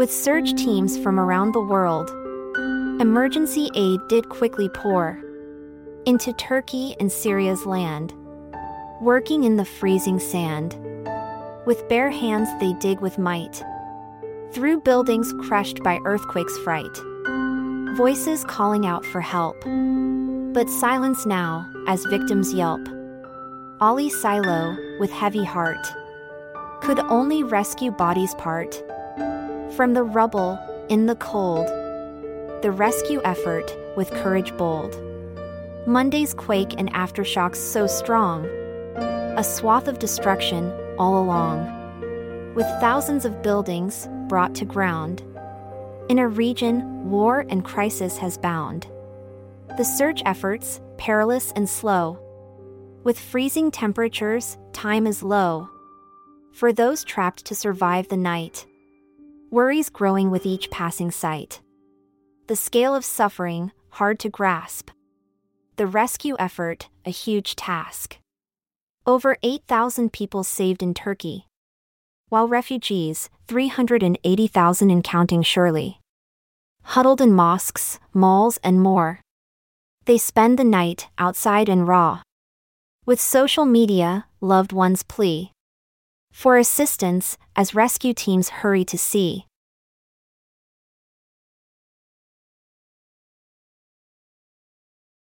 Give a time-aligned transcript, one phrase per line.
[0.00, 2.08] With search teams from around the world,
[3.02, 5.22] emergency aid did quickly pour
[6.06, 8.14] into Turkey and Syria's land.
[9.02, 10.74] Working in the freezing sand.
[11.66, 13.62] With bare hands, they dig with might.
[14.52, 16.96] Through buildings crushed by earthquake's fright.
[17.98, 19.62] Voices calling out for help.
[20.54, 22.80] But silence now, as victims yelp.
[23.82, 25.86] Ali Silo, with heavy heart,
[26.80, 28.82] could only rescue bodies part
[29.76, 31.66] from the rubble, in the cold.
[32.62, 35.00] The rescue effort, with courage bold.
[35.86, 38.44] Monday's quake and aftershocks so strong.
[38.96, 42.54] A swath of destruction all along.
[42.54, 45.22] With thousands of buildings brought to ground.
[46.08, 48.88] In a region war and crisis has bound.
[49.78, 52.18] The search efforts, perilous and slow.
[53.04, 55.70] With freezing temperatures, time is low.
[56.52, 58.66] For those trapped to survive the night.
[59.52, 61.60] Worries growing with each passing sight.
[62.46, 64.90] The scale of suffering, hard to grasp.
[65.74, 68.18] The rescue effort, a huge task.
[69.08, 71.48] Over 8,000 people saved in Turkey.
[72.28, 75.98] While refugees, 380,000 and counting surely.
[76.82, 79.18] Huddled in mosques, malls, and more.
[80.04, 82.22] They spend the night outside and raw.
[83.04, 85.50] With social media, loved ones plea
[86.30, 89.46] for assistance as rescue teams hurry to see